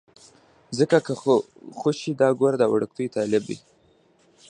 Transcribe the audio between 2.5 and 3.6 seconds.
دا وړوکی طالب یې.